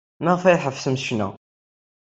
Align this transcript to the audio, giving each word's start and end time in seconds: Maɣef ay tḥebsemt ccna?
Maɣef 0.23 0.43
ay 0.43 0.57
tḥebsemt 0.59 1.01
ccna? 1.07 1.27